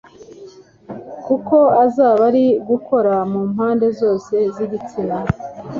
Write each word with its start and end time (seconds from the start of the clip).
kuko 1.25 1.55
uzaba 1.85 2.21
uri 2.29 2.45
gukora 2.69 3.13
mu 3.31 3.41
mpande 3.51 3.87
zose 3.99 4.33
z'igitsina 4.55 5.17